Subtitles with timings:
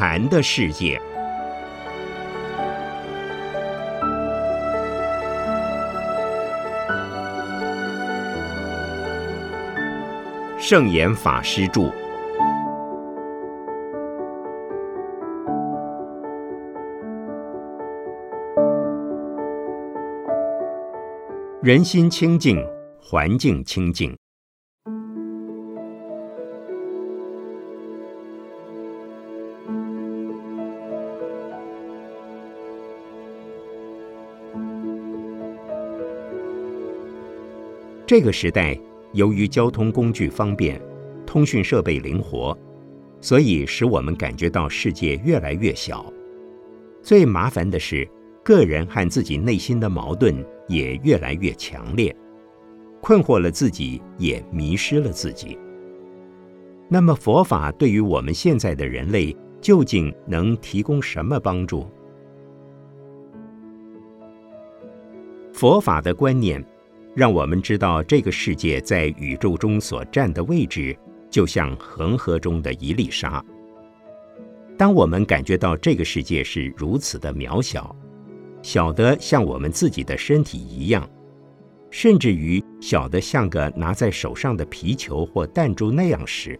[0.00, 0.98] 禅的世界。
[10.58, 11.92] 圣严法师著。
[21.62, 22.66] 人心清净，
[22.98, 24.19] 环境清净。
[38.10, 38.76] 这个时代，
[39.12, 40.82] 由于交通工具方便，
[41.24, 42.58] 通讯设备灵活，
[43.20, 46.12] 所以使我们感觉到世界越来越小。
[47.04, 48.04] 最麻烦的是。
[48.42, 52.12] 个人和自己内心的矛盾也越来越强烈，
[53.00, 55.56] 困惑了自己，也迷失了自己。
[56.88, 61.86] 那么，佛法对于我们现在的人类究竟能提供什么帮助？
[65.52, 66.64] 佛法的观念
[67.14, 70.96] 让我们知道，这个世界在宇宙中所占的位置，
[71.28, 73.44] 就像恒河中的一粒沙。
[74.78, 77.94] 当我们感觉到这个世界是如此的渺小，
[78.62, 81.08] 小的像我们自己的身体一样，
[81.90, 86.58] 甚至于小的像个拿在手上的皮球或弹珠那样时，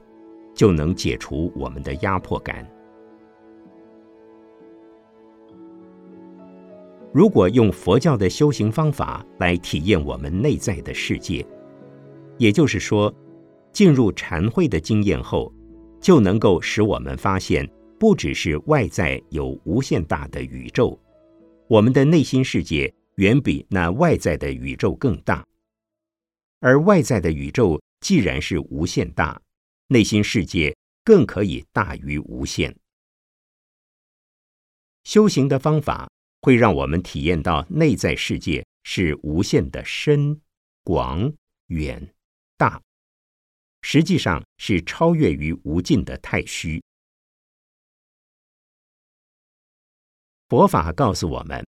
[0.54, 2.66] 就能解除我们的压迫感。
[7.12, 11.44] 如果用佛教的修行方法来体验我们内在的世界，
[12.38, 13.12] 也就是说，
[13.72, 15.52] 进入禅会的经验后，
[16.00, 20.96] 就能够使我们发现，不只是外在有无限大的宇宙。
[21.66, 25.44] 我们的内心世界远比那外在的宇宙更大，
[26.60, 29.40] 而外在的宇宙既然是无限大，
[29.88, 32.74] 内心世界更可以大于无限。
[35.02, 36.08] 修行的方法
[36.42, 40.40] 会让我们体验到内在世界是无限的深、
[40.82, 41.32] 广、
[41.66, 42.14] 远、
[42.56, 42.82] 大，
[43.82, 46.82] 实际上是超越于无尽的太虚。
[50.48, 51.64] 佛法告诉我们，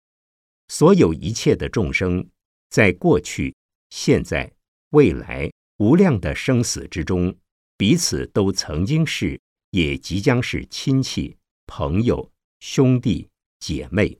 [0.69, 2.29] 所有一切的众生，
[2.69, 3.53] 在过去、
[3.89, 4.49] 现在、
[4.91, 7.35] 未来无量的生死之中，
[7.75, 9.39] 彼此都曾经是，
[9.71, 13.27] 也即将是亲戚、朋友、兄弟
[13.59, 14.17] 姐妹。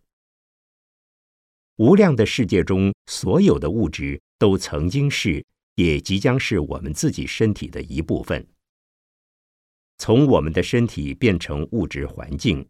[1.79, 5.45] 无量的世界中，所有的物质都曾经是，
[5.75, 8.45] 也即将是我们自己身体的一部分。
[9.97, 12.67] 从我们的身体变成物质环境。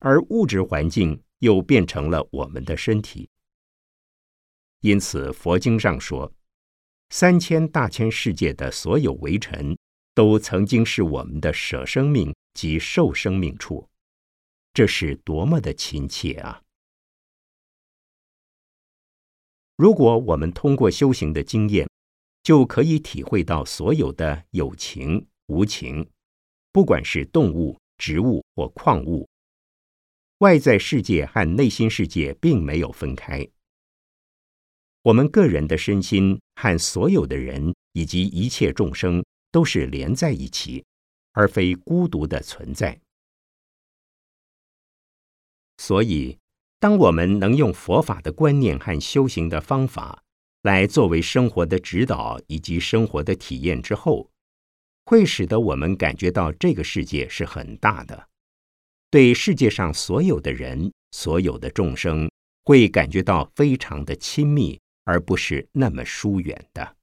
[0.00, 3.30] 而物质环境又变成了我们的身体，
[4.80, 6.30] 因此佛经上说，
[7.10, 9.78] 三千大千世界的所有微尘，
[10.12, 13.88] 都曾经是我们的舍生命及受生命处，
[14.74, 16.60] 这是多么的亲切啊！
[19.76, 21.88] 如果我们通过修行的经验，
[22.42, 26.08] 就可以体会到所有的有情无情，
[26.72, 29.28] 不管是动物、植物或矿物。
[30.38, 33.48] 外在世界和内心世界并没有分开。
[35.02, 40.84] 我们个人的身心和所有的人以及一切众生都是连在一起，
[41.32, 42.98] 而非孤独的存在。
[45.78, 46.38] 所以，
[46.84, 50.22] 当我们能用佛法的观念和修行的方法
[50.64, 54.28] 来作为生活的指导以及生活的体验之后，
[55.06, 58.28] 会使得我们感觉到这个世界是很大的。
[59.10, 62.28] 对世界上所有的人、所有的众生，
[62.64, 66.93] 会感觉到非常的亲密，而不是那么疏远的。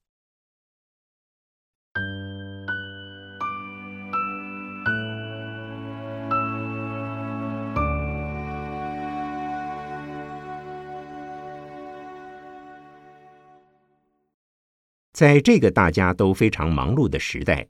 [15.22, 17.68] 在这个大家都非常忙碌的时代，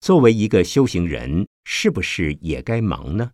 [0.00, 3.32] 作为一个修行人，是不是也该忙呢？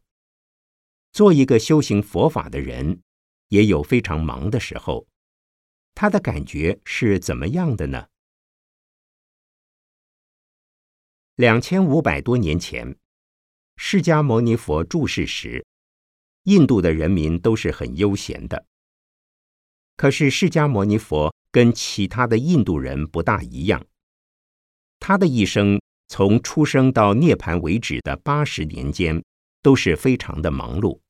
[1.10, 3.00] 做一个修行佛法的人，
[3.48, 5.08] 也有非常忙的时候。
[5.96, 8.06] 他的感觉是怎么样的呢？
[11.34, 12.96] 两千五百多年前，
[13.74, 15.66] 释迦牟尼佛住世时，
[16.44, 18.64] 印度的人民都是很悠闲的。
[19.96, 23.86] 可是释迦牟尼佛跟其他的印度人不大一样，
[24.98, 29.22] 他的一生从出生到涅槃为止的八十年间。
[29.62, 31.00] 都是非常的忙碌。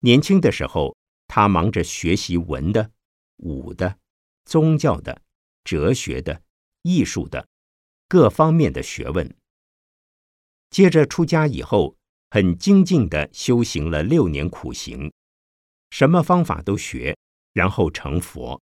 [0.00, 0.96] 年轻的时候，
[1.26, 2.90] 他忙着学习文的、
[3.36, 3.98] 武的、
[4.46, 5.20] 宗教的、
[5.64, 6.42] 哲学的、
[6.80, 7.46] 艺术的
[8.08, 9.36] 各方面的学问。
[10.70, 11.94] 接着出家以后，
[12.30, 15.12] 很精进的修行了六年苦行，
[15.90, 17.14] 什么方法都学，
[17.54, 18.60] 然后成佛。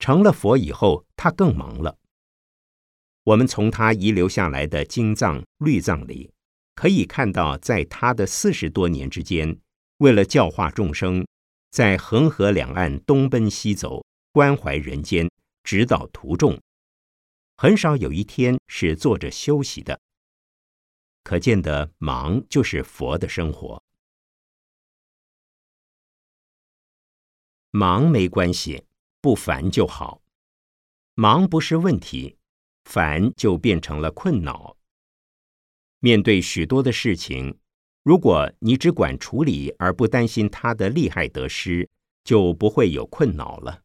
[0.00, 1.96] 成了佛以后，他更忙了。
[3.22, 6.32] 我们从他遗留下来的经藏、律藏里，
[6.74, 9.56] 可以看到，在他的四十多年之间，
[9.98, 11.24] 为了教化众生，
[11.70, 15.30] 在恒河两岸东奔西走，关怀人间，
[15.62, 16.60] 指导徒众，
[17.56, 20.00] 很少有一天是坐着休息的。
[21.22, 23.81] 可见的忙就是佛的生活，
[27.74, 28.84] 忙没关系，
[29.22, 30.20] 不烦就好，
[31.14, 32.36] 忙不是问题。
[32.84, 34.76] 烦就变成了困扰。
[36.00, 37.58] 面对许多的事情，
[38.02, 41.88] 如果你只管处理而不担心它的利害得失，
[42.24, 43.81] 就不会有困扰了。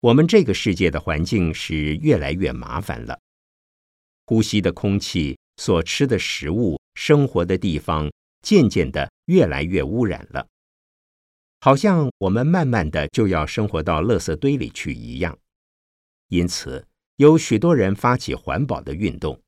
[0.00, 3.18] 我们这个世界的环境是越来越麻烦了。
[4.26, 8.08] 呼吸的空气、所吃的食物、生活的地方，
[8.42, 10.46] 渐渐的越来越污染了，
[11.60, 15.36] 好像我们慢慢的就要生活到垃圾堆里去一样。
[16.28, 16.86] 因此，
[17.16, 19.40] 有许多人发起环保的运动。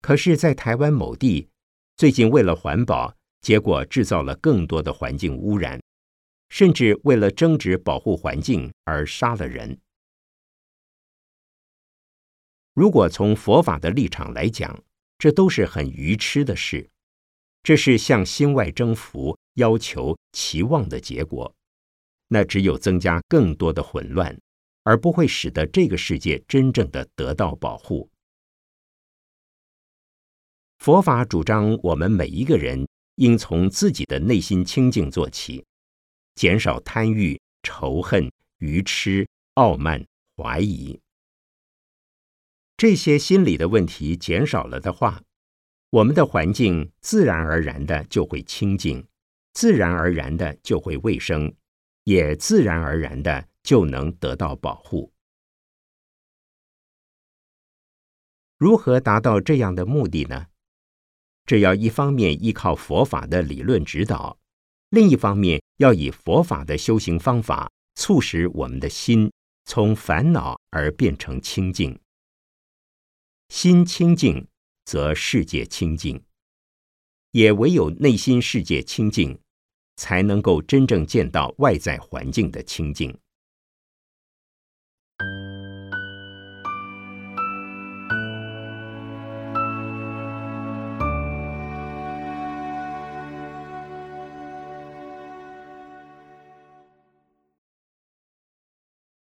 [0.00, 1.48] 可是，在台湾某地，
[1.96, 5.80] 最近为了环保，结果制造了更多的环境污染，
[6.52, 9.80] 甚至为了争执保护环境而杀了人。
[12.74, 14.84] 如果从佛法的立场来讲，
[15.16, 16.90] 这都是很愚痴的事，
[17.62, 21.54] 这是向心外征服、要求、期望的结果，
[22.28, 24.38] 那只有增加更多的混乱，
[24.82, 28.10] 而不会使得这个世界真正的得到保护。
[30.80, 35.64] 佛法主张，我们每一个人应从自己的内心清净做起，
[36.34, 40.06] 减少贪欲、仇恨、愚痴、傲慢、
[40.36, 41.00] 怀疑。
[42.76, 45.22] 这些心理的问题减少了的话，
[45.90, 49.06] 我们的环境自然而然的就会清净，
[49.52, 51.54] 自然而然的就会卫生，
[52.04, 55.12] 也自然而然的就能得到保护。
[58.58, 60.46] 如何达到这样的目的呢？
[61.44, 64.38] 这要一方面依靠佛法的理论指导，
[64.90, 69.28] 另一方面要以佛法的修行方法，促使我们的心
[69.64, 71.98] 从烦恼而变成清净。
[73.48, 74.46] 心清净，
[74.84, 76.16] 则世界清净；
[77.32, 79.36] 也唯有内心世界清净，
[79.96, 83.18] 才能够真正见到外在环境的清净。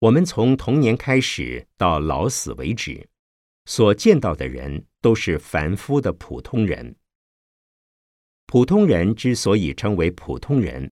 [0.01, 3.09] 我们从童年开始到老死为止。
[3.67, 6.97] 所见到的人都是凡夫的普通人。
[8.47, 10.91] 普通人之所以称为普通人，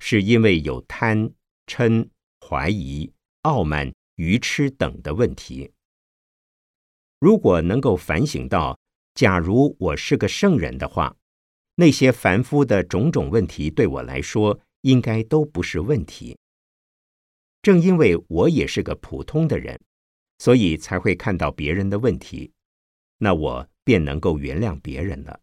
[0.00, 1.30] 是因为有贪、
[1.68, 2.08] 嗔、
[2.44, 3.12] 怀疑、
[3.42, 5.70] 傲慢、愚痴等的问题。
[7.20, 8.76] 如果能够反省到，
[9.14, 11.16] 假如我是个圣人的话，
[11.76, 16.36] 那些凡夫的种种问题对我来说应该都不是问题。
[17.66, 19.76] 正因为我也是个普通的人。
[20.38, 22.52] 所以才会看到别人的问题，
[23.18, 25.40] 那我便能够原谅别人了。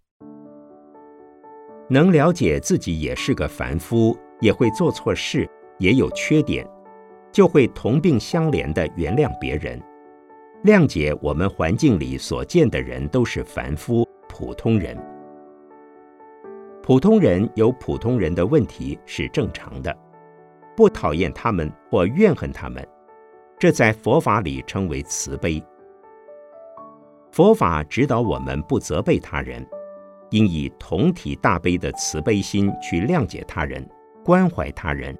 [1.90, 5.46] 能了解自己也是个凡夫，也会做错事，
[5.80, 6.66] 也有缺点，
[7.30, 9.82] 就会同病相怜的原谅别人，
[10.64, 14.98] 谅解我们环境里所见的人都是凡夫、普通人。
[16.82, 19.94] 普通人有普通人的问题是正常的，
[20.76, 22.88] 不讨厌他们或怨恨他们。
[23.60, 25.64] 这在佛法里称为慈悲。
[27.32, 29.66] 佛法指导我们不责备他人，
[30.32, 33.88] 应以同体大悲的慈悲心去谅解他人、
[34.24, 35.18] 关怀他人，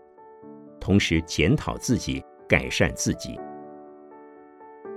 [0.80, 3.40] 同时检讨自己、改善自己。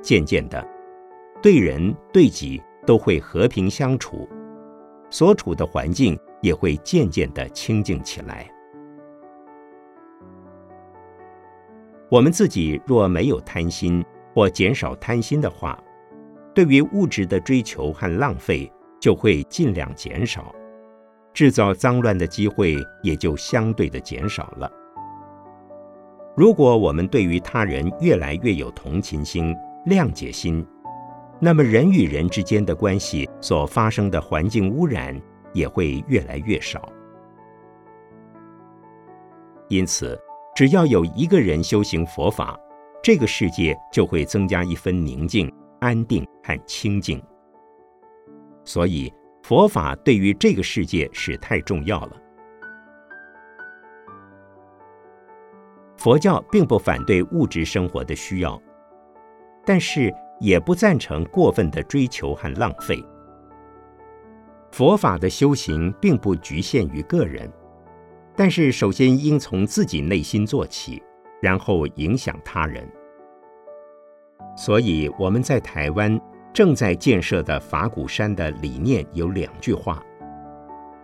[0.02, 0.66] 渐渐的，
[1.40, 4.28] 对人对己都会和平相处，
[5.08, 8.50] 所处的环境也会渐渐的清净起来。
[12.08, 15.78] 我们自己若没有贪心或减少贪心的话，
[16.54, 18.70] 对于物质的追求和浪费
[19.00, 20.54] 就会尽量减少，
[21.34, 24.70] 制造脏乱的机会也就相对的减少了。
[26.36, 29.54] 如果我们对于他人越来越有同情心、
[29.86, 30.64] 谅解心，
[31.40, 35.20] 那么人与人之间的关系所发生的环境污染
[35.52, 36.88] 也会越来越少。
[39.68, 40.18] 因此，
[40.56, 42.58] 只要有一个人修行佛法，
[43.02, 47.22] 这个世界就会增加一分宁静、安定和清净。
[48.64, 52.16] 所以，佛法对于这个世界是太重要了。
[55.98, 58.58] 佛教并不反对物质生活的需要，
[59.62, 60.10] 但是
[60.40, 63.04] 也不赞成过分的追求和浪费。
[64.72, 67.46] 佛法的修行并不局限于个人，
[68.36, 71.02] 但是首先应从自己内心做起，
[71.40, 72.86] 然后影响他人。
[74.56, 76.20] 所以我们在台湾
[76.52, 80.02] 正在建设的法鼓山的理念有两句话：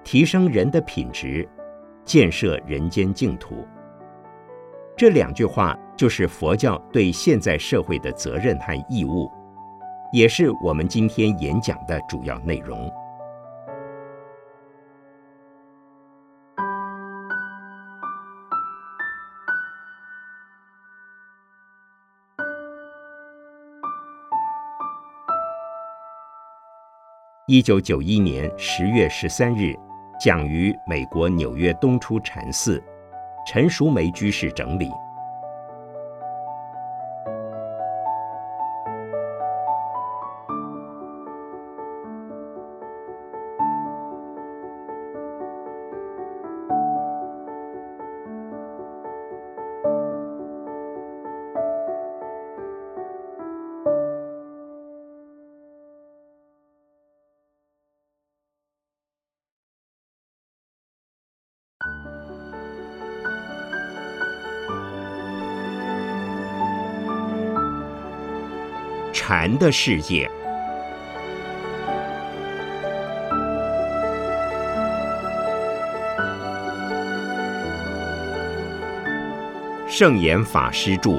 [0.04, 1.48] 提升人的品质，
[2.04, 3.66] 建设人间净土。
[4.94, 9.30] 这两句话就是佛教对现在社会的责任和义务，
[10.12, 12.90] 也是我们今天演讲的主要内容。
[27.52, 29.75] 一九九一年十月十三日，
[30.18, 32.82] 讲于美国纽约东出禅寺。
[33.47, 34.88] 陈淑梅居士整理。
[69.34, 70.30] 禅的世界，
[79.88, 81.18] 圣严法师著，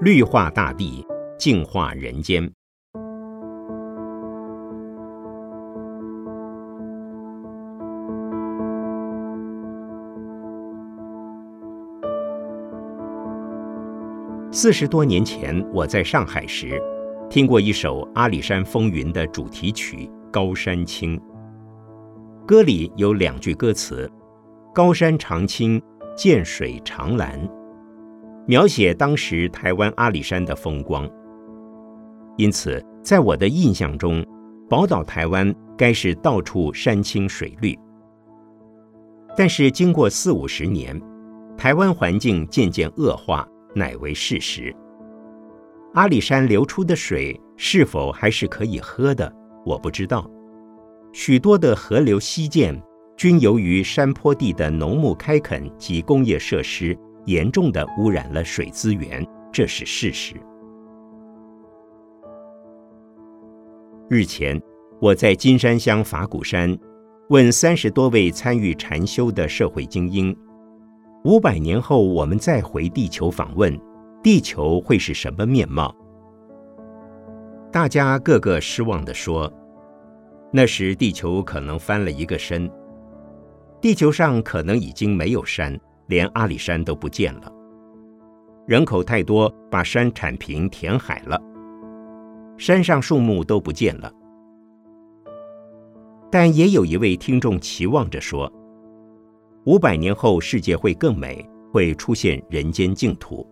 [0.00, 1.06] 绿化大地，
[1.38, 2.55] 净化人间。
[14.66, 16.82] 四十多年前，我在上海时，
[17.30, 19.98] 听过一首《阿里山风云》的主题曲
[20.32, 21.16] 《高山青》。
[22.44, 24.10] 歌里有两句歌词
[24.74, 25.80] ：“高山长青，
[26.16, 27.40] 涧水长蓝”，
[28.44, 31.08] 描写当时台湾阿里山的风光。
[32.36, 34.26] 因此，在我的印象中，
[34.68, 37.78] 宝岛台湾该是到处山青水绿。
[39.36, 41.00] 但是，经过四五十年，
[41.56, 43.48] 台湾环境渐渐恶化。
[43.76, 44.74] 乃为事实。
[45.92, 49.30] 阿里山流出的水是否还是可以喝的，
[49.64, 50.28] 我不知道。
[51.12, 52.82] 许多的河流溪涧
[53.16, 60.34] 均由于山坡地的农牧开垦及工业设施，严重的污染了水资源，这是事实。
[64.08, 64.60] 日前，
[65.00, 66.78] 我在金山乡法鼓山
[67.30, 70.36] 问三十多位参与禅修的社会精英。
[71.26, 73.76] 五百年后，我们再回地球访问，
[74.22, 75.92] 地球会是什么面貌？
[77.72, 79.52] 大家个个失望地说
[80.54, 82.70] ：“那时地球可能翻了一个身，
[83.80, 87.52] 地球上可能已经没有山，连阿里山都不见了。
[88.64, 91.42] 人口太多，把山铲平填海了，
[92.56, 94.12] 山上树木都不见了。”
[96.30, 98.48] 但也有一位听众期望着说。
[99.66, 103.44] 五百年后，世界会更美，会出现人间净土。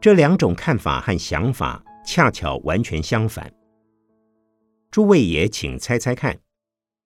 [0.00, 3.54] 这两种看法和想法恰巧完全相反。
[4.90, 6.36] 诸位也请猜猜看，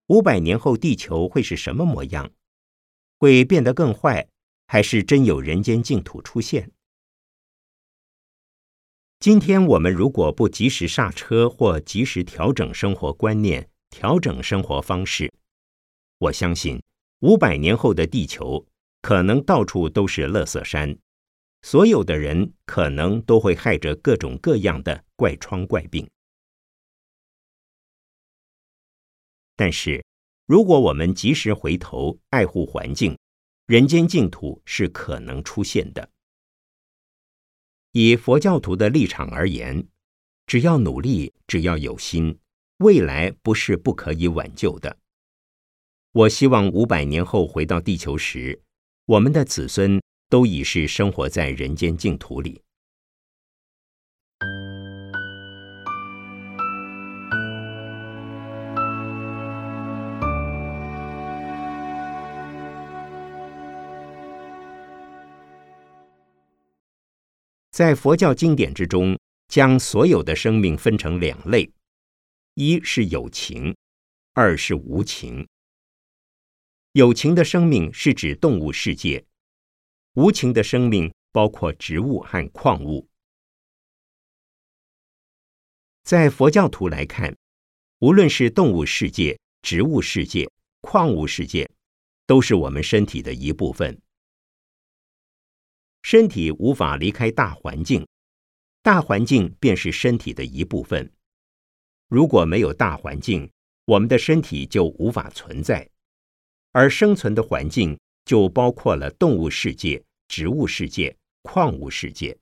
[0.06, 2.30] 五百年后地球会是什么模样？
[3.18, 4.26] 会变得更坏，
[4.66, 6.70] 还是真有人间净土出现？
[9.20, 15.32] 今天我们如果不及时刹车或及时调整生活观念，调整生活方式，
[16.18, 16.82] 我相信
[17.20, 18.66] 五百年后的地球
[19.02, 20.98] 可能到处都是垃圾山，
[21.62, 26.10] 所有的人可能都会害着各种各样的怪疮怪病。
[29.54, 30.04] 但是，
[30.46, 33.16] 如果我们及时回头爱护环境，
[33.66, 36.10] 人间净土是可能出现的。
[37.92, 39.86] 以佛教徒的立场而言，
[40.48, 42.36] 只要努力，只要有心。
[42.78, 44.96] 未来不是不可以挽救的。
[46.12, 48.60] 我希望五百年后回到地球时，
[49.06, 52.60] 我们的子孙都已是生活在人间净土里。
[67.70, 71.68] 在佛教经典之中，将所有的生命分成两类：
[72.56, 73.76] 一是有情，
[74.32, 75.48] 二是无情。
[76.92, 79.26] 有情的生命是指动物世界，
[80.12, 83.08] 无情的生命包括植物和矿物。
[86.04, 87.36] 在佛教徒来看，
[87.98, 90.48] 无论是动物世界、植物世界、
[90.80, 91.68] 矿物世界，
[92.24, 94.00] 都是我们身体的一部分。
[96.02, 98.06] 身体无法离开大环境，
[98.80, 101.12] 大环境便是身体的一部分。
[102.14, 103.50] 如果没有大环境，
[103.86, 105.90] 我们的身体就无法存在，
[106.70, 112.38] 而生存的环境就包括了动物世界、植物世界、矿物世界。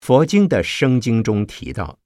[0.00, 2.00] 佛经的《生经》中提到，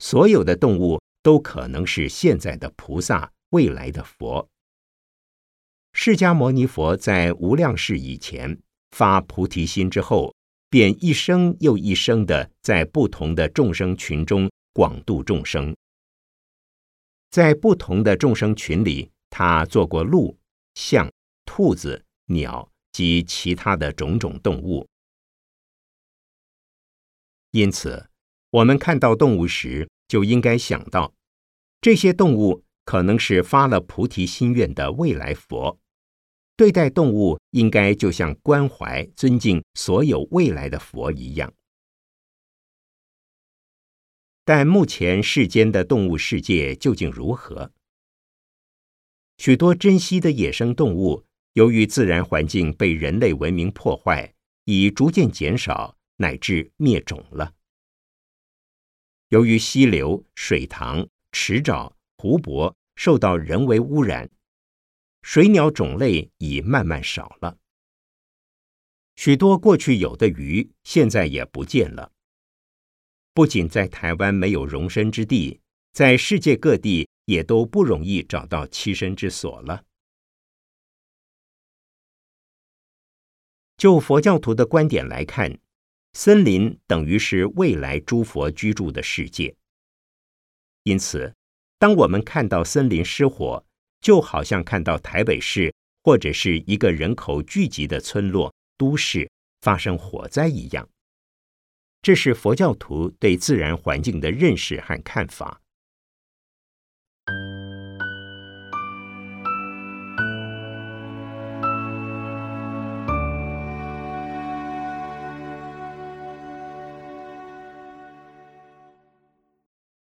[0.00, 4.50] 所有的动物都可能是现在的菩萨，未来的佛。
[5.92, 10.34] 释迦牟尼佛在无量世以前发菩提心之后，
[10.74, 15.72] 便一生又一生的在不同的众生群中广度众生。
[17.30, 20.36] 在不同的众生群里，他做过鹿、
[20.74, 21.08] 象、
[21.44, 24.84] 兔子、鸟及其他的种种动物。
[27.52, 28.08] 因此，
[28.50, 31.14] 我们看到动物时，就应该想到，
[31.80, 35.78] 这些动物可能是发了菩提心愿的未来佛。
[36.56, 41.52] 对待动物，应该就像关怀、尊敬所有未来的佛一样。
[44.44, 47.72] 但目前世间的动物世界究竟如何？
[49.38, 51.24] 许多珍稀的野生动物，
[51.54, 54.32] 由于自然环境被人类文明破坏，
[54.64, 57.54] 已逐渐减少，乃至灭种了。
[59.30, 64.30] 由于溪流、水塘、池沼、湖泊受到人为污染。
[65.24, 67.56] 水鸟种类已慢慢少了，
[69.16, 72.12] 许多过去有的鱼现在也不见了。
[73.32, 79.86] 不仅在台湾没有容身之地，在世界各地也都不容易找到栖身之所了。
[83.78, 85.58] 就佛教徒的观点来看，
[86.12, 89.56] 森林等于是未来诸佛居住的世界。
[90.82, 91.34] 因此，
[91.78, 93.64] 当我们看到森林失火，
[94.04, 99.30] 就好像看到台北市或者是一个人口聚集的村落、都市
[99.62, 100.86] 发生火灾一样，
[102.02, 105.62] 这是佛教徒对自然环境的认识和看法。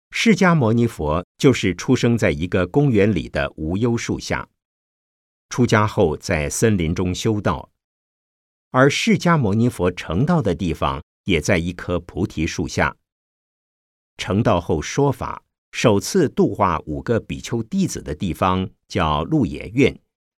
[0.10, 4.48] 释迦牟尼佛就是出生在一个公园里的无忧树下，
[5.50, 7.70] 出家后在森林中修道，
[8.72, 12.96] 而释迦牟尼佛成道的地方也在一棵菩提树下。
[14.16, 19.94] 成道后说法，首次度化五个比丘弟子的地方叫鹿野苑，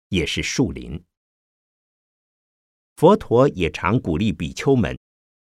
[0.09, 0.99] 也是树林。
[2.95, 4.97] 佛陀也常鼓励比丘们。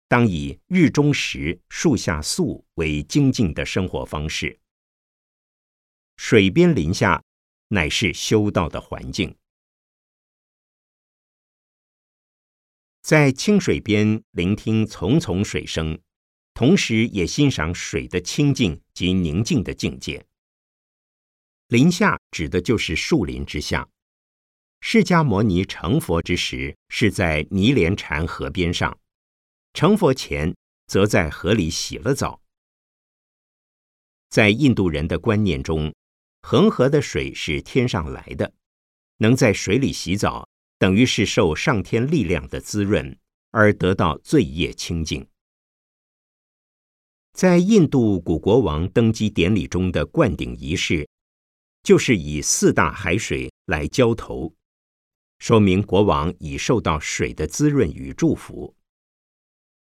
[0.08, 4.58] 当以日中时树下宿为精进的生活方式。
[6.24, 7.24] 水边林下
[7.66, 9.36] 乃是修道的环境，
[13.02, 16.00] 在清水边聆听淙淙水声，
[16.54, 20.24] 同时也欣赏水的清净及宁静的境界。
[21.66, 23.90] 林下指的就是树林之下。
[24.80, 28.96] 释迦牟尼成佛之时，是在尼连禅河边上。
[29.74, 30.54] 成佛前，
[30.86, 32.40] 则在河里洗了澡。
[34.30, 35.92] 在印度人的观念中，
[36.42, 38.52] 恒河的水是天上来的，
[39.18, 43.16] 能在水里洗澡，等于是受上天力量的滋润，
[43.52, 45.26] 而得到罪业清净。
[47.32, 51.08] 在印度古国王登基典礼中的灌顶仪式，
[51.82, 54.52] 就是以四大海水来浇头，
[55.38, 58.74] 说明国王已受到水的滋润与祝福。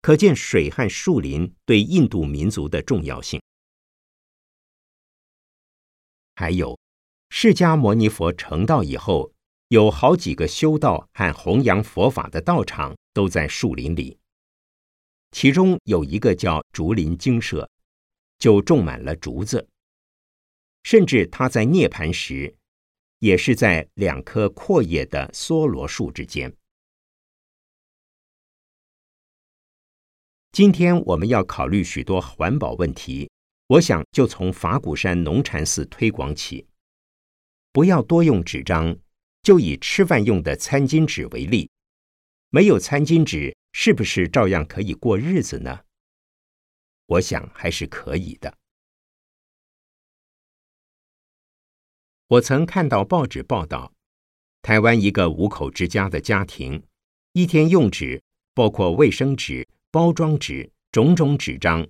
[0.00, 3.40] 可见水和树林对印度民族的重要性。
[6.34, 6.78] 还有，
[7.30, 9.32] 释迦牟尼佛成道以后，
[9.68, 14.18] 有好几个修道和弘扬佛法的道场都在树林里。
[15.30, 17.68] 其中有一个叫竹林精舍，
[18.38, 19.68] 就种满了竹子。
[20.82, 22.56] 甚至他在涅盘时，
[23.20, 26.54] 也是在两棵阔叶的梭罗树之间。
[30.52, 33.28] 今天我们要考虑许多环保问题，
[33.66, 36.66] 我想就从法鼓山农禅寺推广起。
[37.72, 38.96] 不要多用纸张，
[39.42, 41.70] 就以吃饭用的餐巾纸为例。
[42.50, 45.80] 没有餐巾纸，是不是照样可以过日子呢？
[47.06, 48.56] 我想还是可以的。
[52.28, 53.92] 我曾看到报纸报道，
[54.62, 56.82] 台湾一个五口之家的家庭，
[57.32, 58.22] 一天用纸
[58.54, 61.86] 包括卫生纸、包装纸、种种纸张，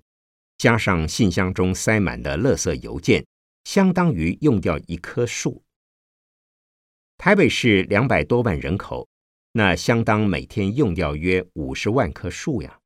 [0.64, 3.26] 加上信箱中塞满的垃圾邮件，
[3.64, 5.62] 相当于用掉一棵树。
[7.18, 9.06] 台北市两百多万人口。
[9.52, 12.80] 那相当每天用掉约五十万棵树呀。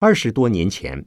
[0.00, 1.06] 二十多年前，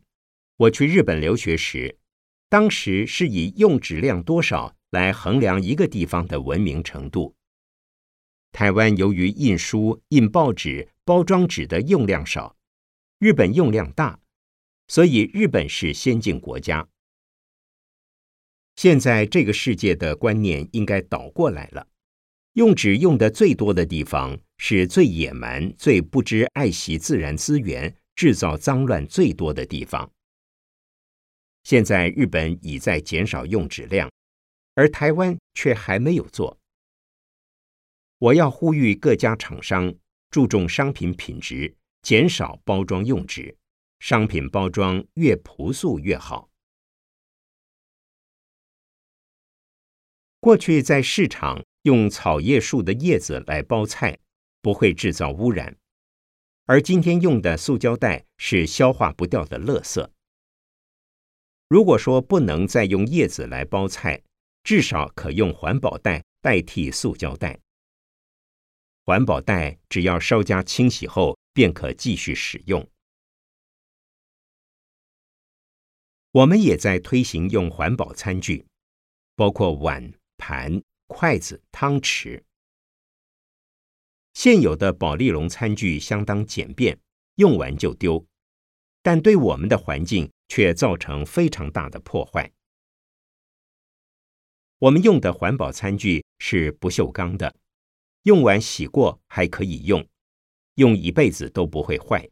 [0.56, 2.00] 我去日本留学时，
[2.48, 7.35] 当时是以用纸量多少来衡量一个地方的文明程度。
[8.56, 12.56] 台湾由于印书、印报纸、包装纸的用量少，
[13.20, 14.18] 日本用量大，
[14.88, 16.88] 所以日本是先进国家。
[18.78, 21.86] 现在这个世界的观念应该倒过来了，
[22.54, 30.10] 用纸用的最多的地方是最野蛮、最不知爱惜自然资源、制造脏乱最多的地方。
[31.66, 34.10] 现在日本已在减少用纸量，
[34.76, 36.58] 而台湾却还没有做。
[38.18, 39.94] 我要呼吁各家厂商
[40.30, 43.58] 注重商品品质，减少包装用纸，
[44.00, 46.50] 商品包装越朴素越好。
[50.40, 54.18] 过去在市场用草叶树的叶子来包菜，
[54.62, 55.74] 不会制造污染；
[56.66, 60.08] 而今天用的塑胶袋是消化不掉的垃圾。
[61.68, 64.22] 如果说不能再用叶子来包菜，
[64.64, 67.60] 至少可用环保袋代替塑胶袋。
[69.06, 72.90] 环保袋只要稍加清洗后便可继续使用。
[76.32, 78.66] 我们也在推行用环保餐具，
[79.36, 80.14] 包括碗。
[80.38, 82.44] 盘、筷子、汤匙，
[84.34, 87.00] 现有的保利龙餐具相当简便，
[87.36, 88.28] 用完就丢，
[89.02, 92.52] 但对我们的环境却造成非常大的破坏。
[94.80, 97.56] 我们用的环保餐具是不锈钢的，
[98.26, 100.04] 用完洗过还可以用，
[100.76, 102.28] 用一辈子都不会坏，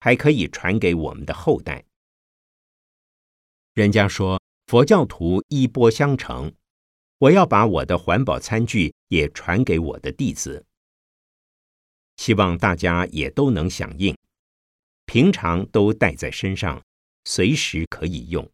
[0.00, 1.82] 还可以传给我们的后代。
[3.72, 6.52] 人家说佛教徒衣钵相承。
[7.20, 10.64] 我要把我的环保餐具也传给我的弟子，
[12.16, 14.16] 希望大家也都能响应，
[15.04, 16.80] 平常都带在身上，
[17.24, 18.48] 随时可以用。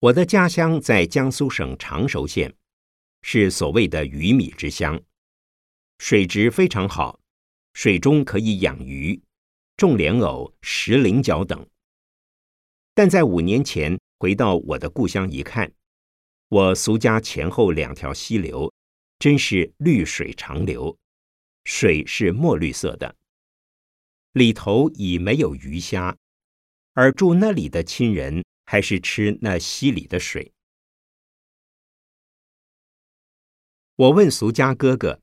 [0.00, 2.54] 我的家乡在江苏省常熟县。
[3.22, 4.98] 是所谓的鱼米之乡，
[5.98, 7.20] 水质非常好，
[7.74, 9.20] 水中可以养鱼、
[9.76, 11.68] 种莲藕、石菱角等。
[12.94, 15.70] 但在五年前回到我的故乡一看，
[16.48, 18.72] 我俗家前后两条溪流，
[19.18, 20.96] 真是绿水长流，
[21.64, 23.14] 水是墨绿色的，
[24.32, 26.16] 里头已没有鱼虾，
[26.94, 30.52] 而住那里的亲人还是吃那溪里的水。
[33.96, 35.20] 我问俗家哥哥：“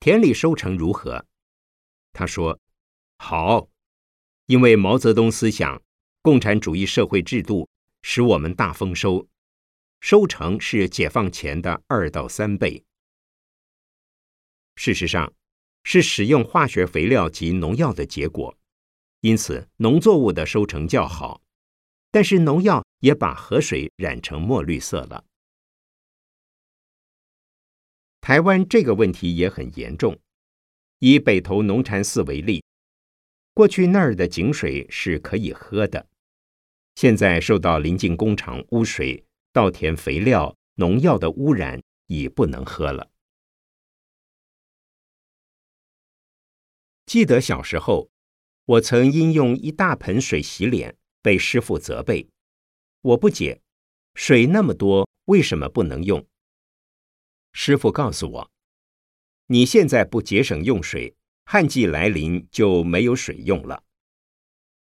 [0.00, 1.26] 田里收成如何？”
[2.14, 2.58] 他说
[3.20, 3.68] ：“好，
[4.46, 5.82] 因为毛泽东思想、
[6.22, 7.68] 共产主义社会制度
[8.00, 9.28] 使我们大丰收，
[10.00, 12.82] 收成是解放前的二到三倍。
[14.76, 15.34] 事实上，
[15.84, 18.56] 是使用化学肥料及农药的结果，
[19.20, 21.42] 因此农作物的收成较好。
[22.10, 25.24] 但是农药也把河水染成墨绿色了。”
[28.20, 30.18] 台湾这个问题也很严重。
[31.00, 32.64] 以北投农禅寺为例，
[33.54, 36.08] 过去那儿的井水是可以喝的，
[36.96, 43.12] 现在受到临近工厂污水、稻田肥料、农药的污染，已不能喝了。
[47.06, 48.10] 记得小时候，
[48.64, 52.28] 我曾因用一大盆水洗脸，被师傅责备。
[53.00, 53.60] 我不解，
[54.14, 56.26] 水那么多，为什么不能用？
[57.52, 58.50] 师傅告诉我
[59.46, 63.82] ：“你现在不节省用水，旱季来临就没有水用了。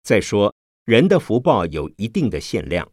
[0.02, 2.92] 再说，人的福报有一定的限量，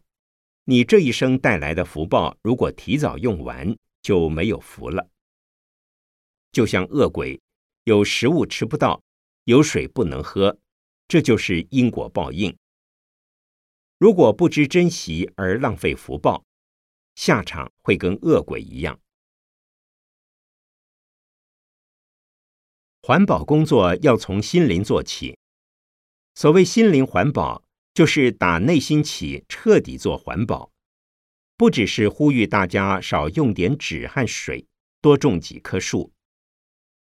[0.65, 5.09] 你这一生带来的福报，如果提早用完，就没有福了。
[6.51, 7.41] 就像恶鬼，
[7.85, 9.01] 有食物吃不到，
[9.45, 10.57] 有水不能喝，
[11.07, 12.55] 这就是因果报应。
[14.03, 16.43] 如果不知珍惜而浪费福报，
[17.15, 18.99] 下场会跟恶鬼一样。
[23.01, 25.37] 环保工作要从心灵做起。
[26.35, 27.63] 所谓心灵环保，
[27.93, 30.73] 就是打内心起，彻底做环保。
[31.55, 34.67] 不只是呼吁大家少用点纸和水，
[34.99, 36.11] 多种几棵树，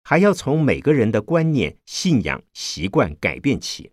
[0.02, 3.92] 还要从每个人的观念、信仰、习惯改变起。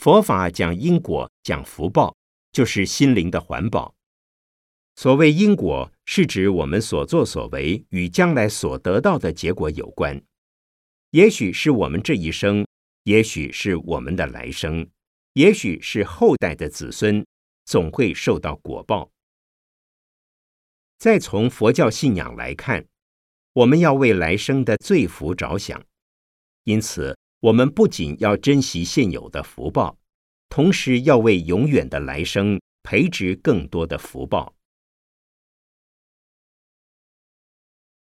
[0.00, 2.16] 佛法讲因果，讲福报，
[2.52, 3.94] 就是心灵的环保。
[4.96, 10.18] 所谓因果，是指我们所作所为与将来所得到的结果有关。
[11.10, 12.66] 也许是我们这一生，
[13.02, 14.88] 也许是我们的来生，
[15.34, 17.22] 也许是后代的子孙，
[17.66, 19.10] 总会受到果报。
[20.96, 22.86] 再从佛教信仰来看，
[23.52, 25.84] 我们要为来生的罪福着想，
[26.64, 29.98] 因此我们不仅要珍惜现有的福报，
[30.50, 34.54] 同时要为永远的来生培植更多的福报。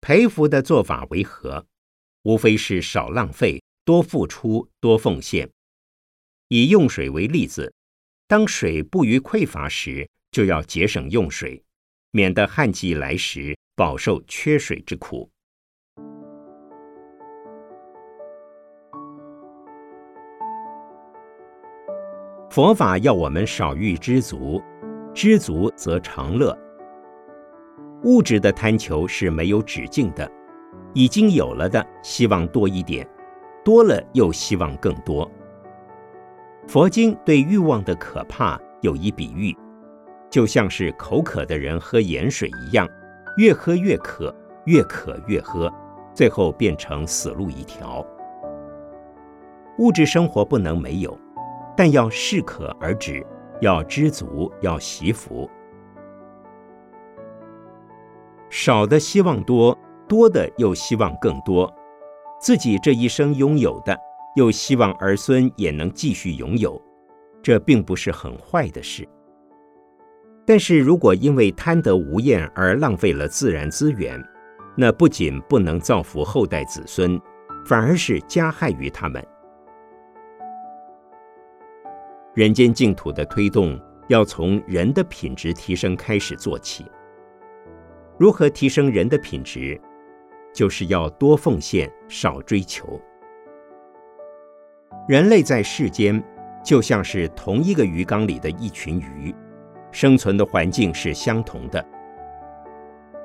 [0.01, 1.65] 培福的做法为何？
[2.23, 5.49] 无非是少浪费、多付出、多奉献。
[6.49, 7.73] 以用水为例子，
[8.27, 11.63] 当水不予匮乏时，就要节省用水，
[12.11, 15.31] 免得旱季来时饱受缺水之苦。
[22.49, 24.59] 佛法要我们少欲知足，
[25.13, 26.57] 知足则常乐。
[28.03, 30.29] 物质的贪求是没有止境的，
[30.95, 33.07] 已经有了的希望多一点，
[33.63, 35.29] 多了又希望更多。
[36.65, 39.55] 佛经对欲望的可怕有一比喻，
[40.27, 42.89] 就像是口渴的人喝盐水一样，
[43.37, 44.35] 越喝越渴，
[44.65, 45.71] 越渴越喝，
[46.15, 48.03] 最后变成死路一条。
[49.77, 51.17] 物质生活不能没有，
[51.79, 53.25] 但要适可而止，
[53.61, 55.49] 要知足，要惜福。
[58.49, 61.73] 少的希望多，多的又希望更多。
[62.37, 63.97] 自己这一生拥有的，
[64.35, 66.81] 又希望儿孙也能继续拥有，
[67.41, 69.07] 这并不是很坏的事。
[70.45, 74.21] 但是如果因为贪得无厌而浪费了自然资源，
[74.75, 77.17] 那不仅不能造福后代子孙，
[77.65, 79.25] 反而是加害于他们。
[82.39, 86.85] 人间净土的推动，要从人的品质提升开始做起。
[88.17, 89.77] 如何提升人的品质，
[90.53, 92.97] 就是要多奉献，少追求。
[95.05, 96.23] 人类在世间
[96.63, 99.35] 就像是同一个鱼缸里的一群鱼，
[99.91, 101.85] 生存的环境是相同的。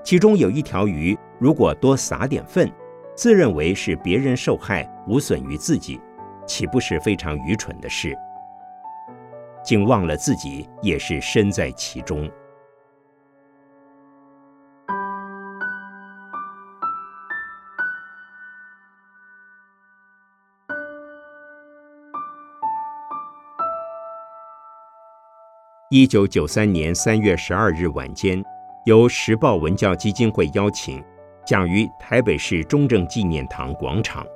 [0.03, 2.68] 其中有一条鱼，如果多撒点粪，
[3.14, 6.00] 自认为是别人受害，无损于自己，
[6.48, 8.12] 岂不是非常愚蠢的事？
[9.64, 12.31] 竟忘了自己也是身在其中。
[25.90, 28.44] 一九九三年三月十二日晚间，
[28.85, 31.03] 由时报文教基金会邀请，
[31.46, 34.27] 讲于台北市中正纪念堂广场。